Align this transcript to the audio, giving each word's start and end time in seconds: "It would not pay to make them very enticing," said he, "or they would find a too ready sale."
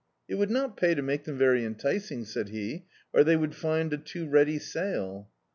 "It 0.27 0.33
would 0.33 0.49
not 0.49 0.77
pay 0.77 0.95
to 0.95 1.01
make 1.03 1.25
them 1.25 1.37
very 1.37 1.63
enticing," 1.63 2.25
said 2.25 2.49
he, 2.49 2.85
"or 3.13 3.23
they 3.23 3.35
would 3.37 3.53
find 3.53 3.93
a 3.93 3.99
too 3.99 4.27
ready 4.27 4.57
sale." 4.57 5.29